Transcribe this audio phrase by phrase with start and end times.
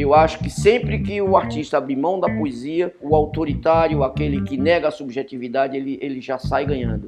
[0.00, 4.56] Eu acho que sempre que o artista abrir mão da poesia, o autoritário, aquele que
[4.56, 7.06] nega a subjetividade, ele, ele já sai ganhando.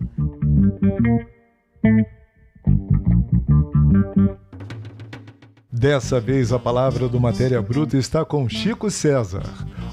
[5.72, 9.42] Dessa vez a palavra do Matéria Bruta está com Chico César.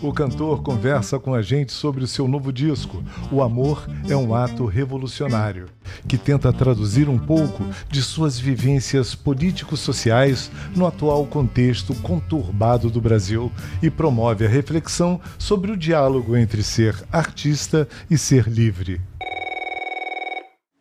[0.01, 4.33] O cantor conversa com a gente sobre o seu novo disco, O Amor é um
[4.33, 5.65] Ato Revolucionário,
[6.07, 13.51] que tenta traduzir um pouco de suas vivências político-sociais no atual contexto conturbado do Brasil
[13.83, 19.01] e promove a reflexão sobre o diálogo entre ser artista e ser livre.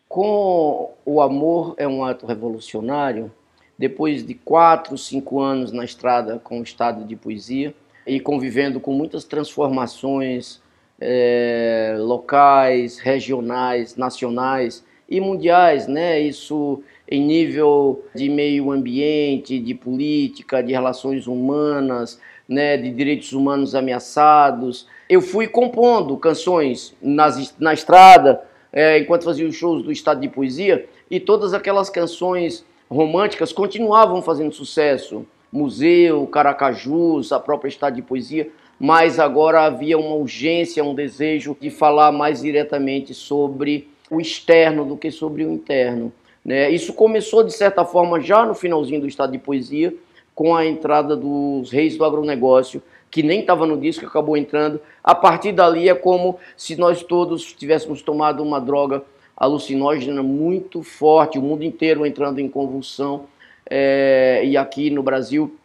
[0.09, 3.33] Com O Amor é um Ato Revolucionário,
[3.77, 7.75] depois de quatro, cinco anos na estrada com o estado de poesia
[8.09, 10.61] e convivendo com muitas transformações
[11.01, 16.19] é, locais, regionais, nacionais e mundiais, né?
[16.19, 22.77] Isso em nível de meio ambiente, de política, de relações humanas, né?
[22.77, 24.89] De direitos humanos ameaçados.
[25.09, 30.29] Eu fui compondo canções nas, na estrada é, enquanto fazia os shows do estado de
[30.29, 35.27] poesia e todas aquelas canções românticas continuavam fazendo sucesso.
[35.53, 41.71] Museu, Caracajus, a própria Estado de Poesia, mas agora havia uma urgência, um desejo de
[41.71, 46.13] falar mais diretamente sobre o externo do que sobre o interno.
[46.45, 46.71] Né?
[46.71, 49.95] Isso começou, de certa forma, já no finalzinho do Estado de Poesia,
[50.35, 54.81] com a entrada dos reis do agronegócio, que nem estava no disco, acabou entrando.
[55.03, 59.03] A partir dali é como se nós todos tivéssemos tomado uma droga
[59.37, 63.25] alucinógena muito forte, o mundo inteiro entrando em convulsão,
[63.71, 65.57] é, e aqui no Brasil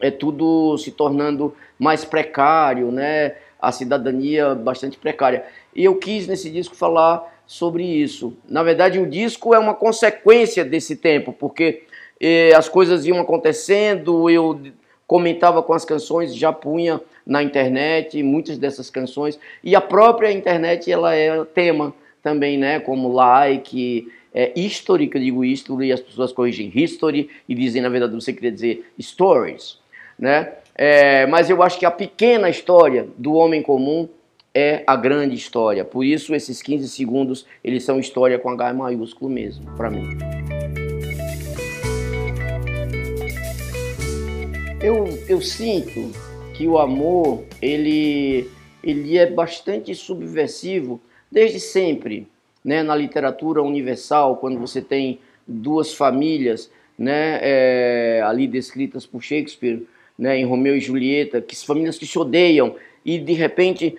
[0.00, 3.34] é tudo se tornando mais precário, né?
[3.62, 5.44] a cidadania bastante precária.
[5.74, 8.36] E eu quis nesse disco falar sobre isso.
[8.48, 11.84] Na verdade, o disco é uma consequência desse tempo, porque
[12.20, 14.60] eh, as coisas iam acontecendo, eu
[15.06, 20.90] comentava com as canções, já punha na internet muitas dessas canções, e a própria internet
[20.90, 26.00] ela é tema também, né, como like, é, history, que eu digo history, e as
[26.00, 29.78] pessoas corrigem history e dizem, na verdade, você queria dizer stories,
[30.18, 30.52] né?
[30.74, 34.08] É, mas eu acho que a pequena história do homem comum
[34.54, 35.84] é a grande história.
[35.84, 40.18] Por isso, esses 15 segundos, eles são história com H maiúsculo mesmo, para mim.
[44.80, 46.10] Eu, eu sinto
[46.54, 48.50] que o amor, ele,
[48.82, 51.00] ele é bastante subversivo
[51.32, 52.28] Desde sempre,
[52.62, 59.82] né, na literatura universal, quando você tem duas famílias né, é, ali descritas por Shakespeare,
[60.18, 63.96] né, em Romeu e Julieta, que famílias que se odeiam e de repente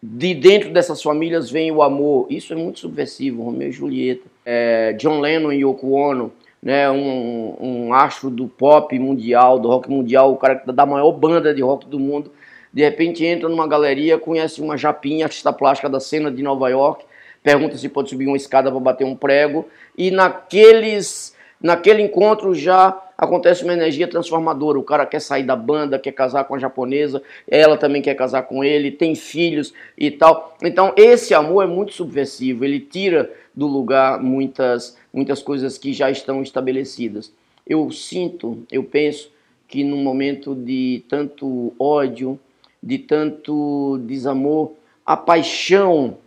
[0.00, 2.28] de dentro dessas famílias vem o amor.
[2.30, 4.22] Isso é muito subversivo, Romeu e Julieta.
[4.44, 6.32] É, John Lennon e Yoko Ono,
[6.62, 11.52] né, um, um astro do pop mundial, do rock mundial, o cara da maior banda
[11.52, 12.30] de rock do mundo,
[12.76, 17.06] de repente entra numa galeria, conhece uma japinha, artista plástica da cena de Nova York,
[17.42, 19.66] pergunta se pode subir uma escada para bater um prego,
[19.96, 24.78] e naqueles, naquele encontro já acontece uma energia transformadora.
[24.78, 28.42] O cara quer sair da banda, quer casar com a japonesa, ela também quer casar
[28.42, 30.54] com ele, tem filhos e tal.
[30.62, 36.10] Então esse amor é muito subversivo, ele tira do lugar muitas, muitas coisas que já
[36.10, 37.32] estão estabelecidas.
[37.66, 39.30] Eu sinto, eu penso
[39.66, 42.38] que num momento de tanto ódio,
[42.82, 44.72] de tanto desamor,
[45.04, 46.18] a paixão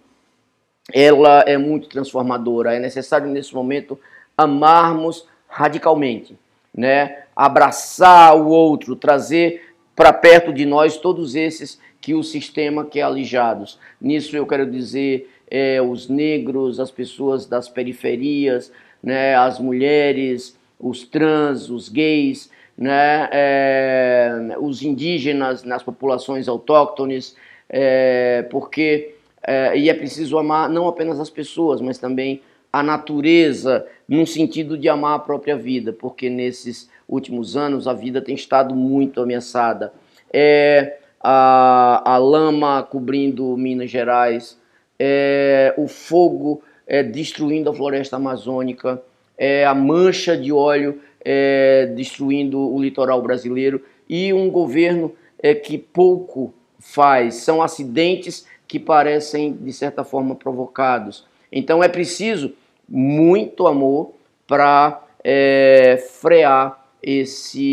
[0.94, 2.76] ela é muito transformadora.
[2.76, 4.00] É necessário nesse momento
[4.38, 6.38] amarmos radicalmente,
[6.76, 7.24] né?
[7.36, 13.78] Abraçar o outro, trazer para perto de nós todos esses que o sistema quer alijados.
[14.00, 18.72] Nisso eu quero dizer é, os negros, as pessoas das periferias,
[19.02, 27.36] né, as mulheres, os trans, os gays, né, é, os indígenas nas populações autóctones,
[27.70, 32.42] é, porque é, e é preciso amar não apenas as pessoas, mas também
[32.72, 38.22] a natureza, no sentido de amar a própria vida, porque nesses últimos anos a vida
[38.22, 39.92] tem estado muito ameaçada.
[40.32, 44.58] É a, a lama cobrindo Minas Gerais,
[44.98, 49.02] é o fogo é, destruindo a floresta amazônica,
[49.38, 55.78] é a mancha de óleo é, destruindo o litoral brasileiro e um governo é, que
[55.78, 57.36] pouco faz.
[57.36, 61.26] São acidentes que parecem, de certa forma, provocados.
[61.52, 62.54] Então é preciso
[62.88, 64.14] muito amor
[64.48, 67.70] para é, frear esse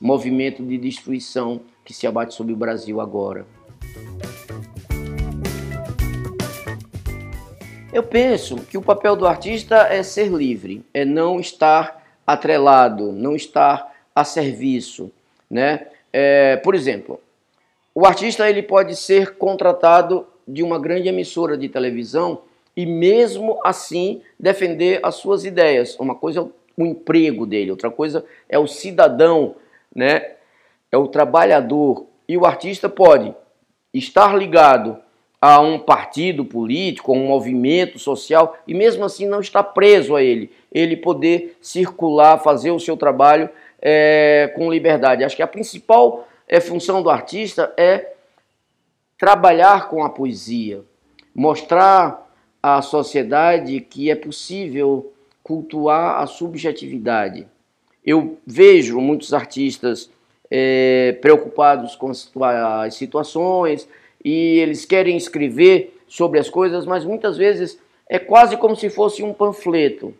[0.00, 3.46] movimento de destruição que se abate sobre o Brasil agora.
[7.92, 13.34] Eu penso que o papel do artista é ser livre, é não estar atrelado, não
[13.34, 15.10] estar a serviço.
[15.50, 15.88] né?
[16.12, 17.20] É, por exemplo,
[17.92, 22.42] o artista ele pode ser contratado de uma grande emissora de televisão
[22.76, 25.98] e mesmo assim defender as suas ideias.
[25.98, 26.44] Uma coisa é
[26.80, 29.56] o emprego dele, outra coisa é o cidadão,
[29.94, 30.34] né?
[30.92, 32.06] É o trabalhador.
[32.28, 33.34] E o artista pode
[33.92, 34.96] estar ligado
[35.40, 40.22] a um partido político, a um movimento social e mesmo assim não estar preso a
[40.22, 40.50] ele.
[40.70, 43.48] Ele poder circular, fazer o seu trabalho
[43.80, 45.24] é, com liberdade.
[45.24, 48.12] Acho que a principal é, função do artista é
[49.16, 50.82] trabalhar com a poesia,
[51.34, 52.28] mostrar
[52.62, 57.46] à sociedade que é possível cultuar a subjetividade.
[58.04, 60.10] Eu vejo muitos artistas
[60.50, 63.88] é, preocupados com as situações
[64.24, 67.78] e eles querem escrever sobre as coisas, mas muitas vezes
[68.08, 70.14] é quase como se fosse um panfleto.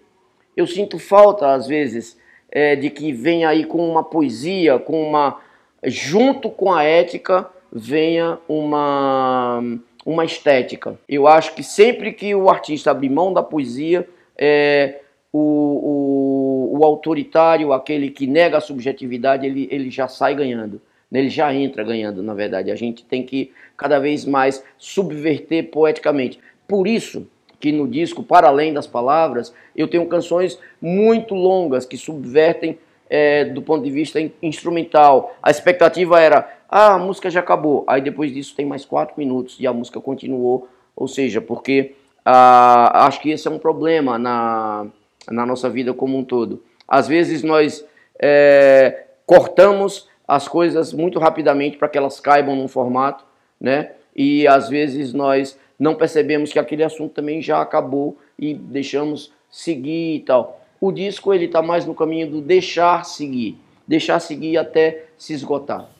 [0.57, 2.19] Eu sinto falta, às vezes,
[2.51, 5.41] é, de que venha aí com uma poesia, com uma.
[5.85, 9.63] junto com a ética, venha uma
[10.05, 10.99] uma estética.
[11.09, 15.01] Eu acho que sempre que o artista abrir mão da poesia, é,
[15.33, 20.81] o, o, o, autoritário, aquele que nega a subjetividade, ele, ele já sai ganhando.
[21.13, 22.71] Ele já entra ganhando, na verdade.
[22.71, 26.39] A gente tem que cada vez mais subverter poeticamente.
[26.69, 27.27] Por isso
[27.59, 32.79] que no disco, para além das palavras, eu tenho canções muito longas que subvertem
[33.09, 35.37] é, do ponto de vista instrumental.
[35.43, 37.85] A expectativa era, ah, a música já acabou.
[37.87, 40.69] Aí depois disso tem mais quatro minutos e a música continuou.
[40.97, 44.87] Ou seja, porque ah, acho que esse é um problema na,
[45.31, 46.63] na nossa vida como um todo.
[46.87, 47.85] Às vezes nós
[48.19, 53.25] é, cortamos as coisas muito rapidamente para que elas caibam num formato,
[53.61, 53.91] né?
[54.15, 60.15] E às vezes nós não percebemos que aquele assunto também já acabou e deixamos seguir
[60.15, 60.65] e tal.
[60.81, 65.91] O disco ele está mais no caminho do deixar seguir, deixar seguir até se esgotar.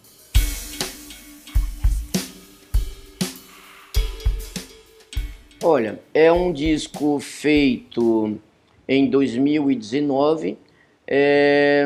[5.61, 8.39] Olha, é um disco feito
[8.87, 10.57] em 2019
[11.05, 11.85] é,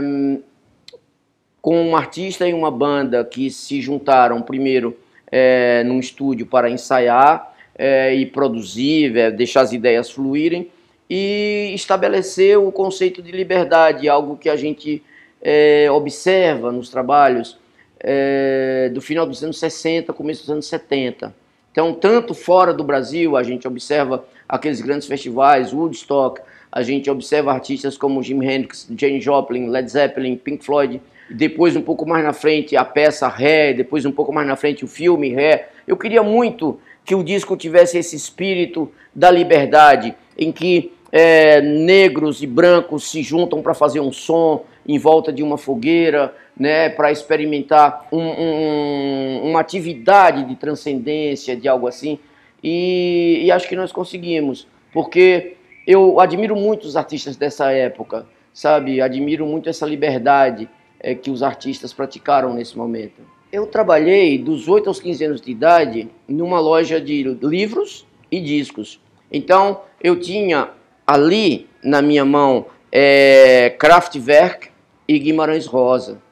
[1.65, 4.95] com um artista e uma banda que se juntaram primeiro
[5.33, 10.71] é, num estúdio para ensaiar é, e produzir, é, deixar as ideias fluírem
[11.09, 15.03] e estabeleceu o conceito de liberdade, algo que a gente
[15.41, 17.57] é, observa nos trabalhos
[17.99, 21.35] é, do final dos anos 60, começo dos anos 70.
[21.73, 27.53] Então, tanto fora do Brasil, a gente observa aqueles grandes festivais, Woodstock, a gente observa
[27.53, 31.01] artistas como Jimi Hendrix, Jane Joplin, Led Zeppelin, Pink Floyd,
[31.31, 34.85] depois um pouco mais na frente a peça Ré, depois um pouco mais na frente
[34.85, 35.69] o filme Ré.
[35.87, 42.43] Eu queria muito que o disco tivesse esse espírito da liberdade, em que é, negros
[42.43, 47.11] e brancos se juntam para fazer um som em volta de uma fogueira, né, para
[47.11, 52.19] experimentar um, um, uma atividade de transcendência, de algo assim.
[52.63, 55.57] E, e acho que nós conseguimos, porque
[55.87, 59.01] eu admiro muito os artistas dessa época, sabe?
[59.01, 60.69] Admiro muito essa liberdade
[61.05, 63.21] é, que os artistas praticaram nesse momento.
[63.53, 68.99] Eu trabalhei dos 8 aos 15 anos de idade numa loja de livros e discos.
[69.31, 70.71] Então, eu tinha
[71.07, 74.71] ali na minha mão é, Kraftwerk
[75.07, 76.23] e Guimarães Rosa.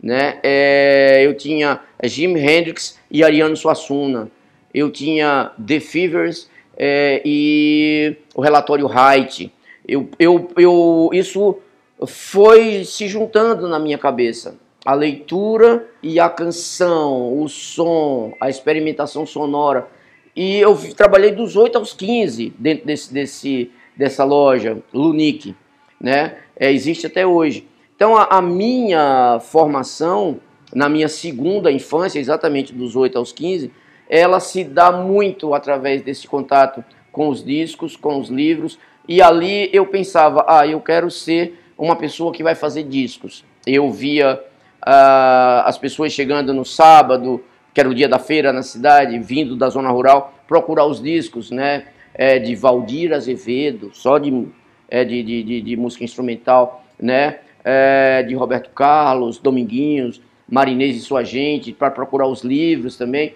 [0.00, 0.38] Né?
[0.44, 4.30] É, eu tinha Jimi Hendrix e Ariano Suassuna.
[4.72, 9.52] Eu tinha The Fevers é, e o relatório Height.
[9.86, 11.58] Eu, eu, eu, isso
[12.06, 14.56] foi se juntando na minha cabeça.
[14.84, 19.86] A leitura e a canção, o som, a experimentação sonora.
[20.34, 25.54] E eu trabalhei dos 8 aos 15 dentro desse, desse, dessa loja, Lunique,
[26.00, 26.36] né?
[26.56, 27.66] É, existe até hoje.
[27.94, 30.40] Então a, a, minha formação,
[30.74, 33.70] na minha segunda infância, exatamente dos 8 aos 15,
[34.08, 39.68] ela se dá muito através desse contato com os discos, com os livros, e ali
[39.72, 43.42] eu pensava, ah, eu quero ser uma pessoa que vai fazer discos.
[43.66, 44.38] Eu via
[44.82, 49.56] ah, as pessoas chegando no sábado, que era o dia da feira na cidade, vindo
[49.56, 51.86] da zona rural, procurar os discos, né?
[52.12, 54.46] É, de Valdir Azevedo, só de,
[54.88, 57.38] é, de, de, de, de música instrumental, né?
[57.64, 63.34] É, de Roberto Carlos, Dominguinhos, Marinês e sua gente, para procurar os livros também.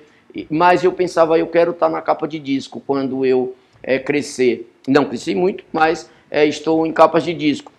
[0.50, 4.70] Mas eu pensava, eu quero estar tá na capa de disco quando eu é, crescer.
[4.86, 7.72] Não cresci muito, mas é, estou em capas de disco.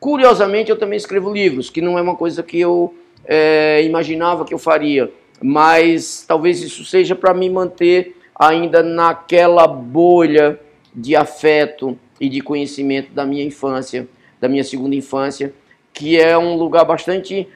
[0.00, 2.94] Curiosamente, eu também escrevo livros, que não é uma coisa que eu
[3.26, 10.58] é, imaginava que eu faria, mas talvez isso seja para me manter ainda naquela bolha
[10.94, 14.08] de afeto e de conhecimento da minha infância,
[14.40, 15.52] da minha segunda infância,
[15.92, 17.46] que é um lugar bastante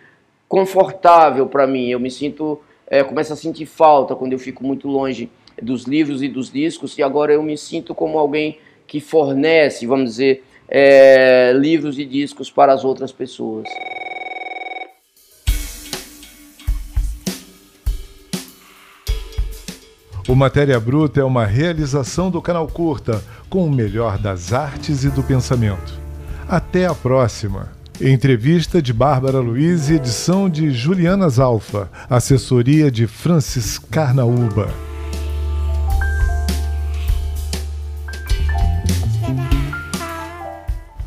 [0.46, 1.88] confortável para mim.
[1.88, 5.30] Eu me sinto, é, começo a sentir falta quando eu fico muito longe
[5.62, 10.10] dos livros e dos discos, e agora eu me sinto como alguém que fornece, vamos
[10.10, 13.68] dizer, é, livros e discos para as outras pessoas.
[20.26, 25.10] O Matéria Bruta é uma realização do canal Curta, com o melhor das artes e
[25.10, 26.00] do pensamento.
[26.48, 27.68] Até a próxima!
[28.00, 34.93] Entrevista de Bárbara Luiz e edição de Juliana Zalfa, assessoria de Francis Carnaúba.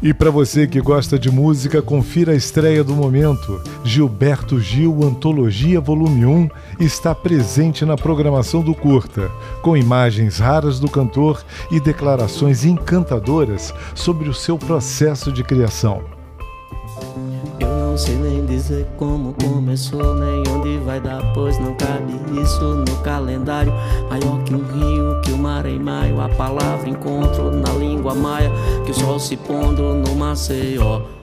[0.02, 3.60] E para você que gosta de música, confira a estreia do momento.
[3.84, 6.50] Gilberto Gil Antologia Volume 1
[6.80, 9.32] está presente na programação do Curta,
[9.64, 16.17] com imagens raras do cantor e declarações encantadoras sobre o seu processo de criação.
[17.98, 23.74] Sei nem dizer como começou, nem onde vai dar, pois não cabe isso no calendário.
[24.08, 28.52] Maior que um rio, que o mar em maio, a palavra encontro na língua maia,
[28.86, 31.17] que o sol se pondo no Maceió.